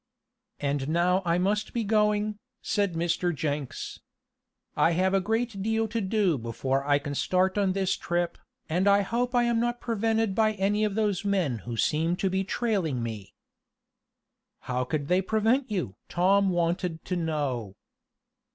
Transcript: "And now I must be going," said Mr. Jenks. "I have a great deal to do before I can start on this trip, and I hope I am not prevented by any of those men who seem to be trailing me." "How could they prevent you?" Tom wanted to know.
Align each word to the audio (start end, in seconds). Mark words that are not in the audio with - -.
"And 0.59 0.89
now 0.89 1.21
I 1.25 1.37
must 1.37 1.73
be 1.73 1.83
going," 1.83 2.39
said 2.63 2.93
Mr. 2.93 3.31
Jenks. 3.35 3.99
"I 4.75 4.93
have 4.93 5.13
a 5.13 5.21
great 5.21 5.61
deal 5.61 5.87
to 5.89 6.01
do 6.01 6.39
before 6.39 6.83
I 6.87 6.97
can 6.97 7.13
start 7.13 7.55
on 7.55 7.73
this 7.73 7.95
trip, 7.95 8.39
and 8.67 8.87
I 8.87 9.01
hope 9.03 9.35
I 9.35 9.43
am 9.43 9.59
not 9.59 9.79
prevented 9.79 10.33
by 10.33 10.53
any 10.53 10.83
of 10.83 10.95
those 10.95 11.23
men 11.23 11.59
who 11.69 11.77
seem 11.77 12.15
to 12.15 12.31
be 12.31 12.43
trailing 12.43 13.03
me." 13.03 13.35
"How 14.61 14.85
could 14.85 15.07
they 15.07 15.21
prevent 15.21 15.69
you?" 15.69 15.93
Tom 16.09 16.49
wanted 16.49 17.05
to 17.05 17.15
know. 17.15 17.75